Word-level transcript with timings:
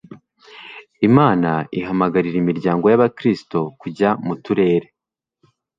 Imana 1.07 1.49
ihamagarira 1.79 2.35
imiryango 2.39 2.85
yAbakristo 2.87 3.59
kujya 3.79 4.09
mu 4.25 4.33
turere 4.43 4.87